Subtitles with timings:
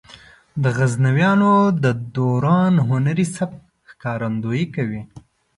[0.63, 1.51] د غزنویانو
[1.83, 5.01] د دوران هنري سبک ښکارندويي کوي.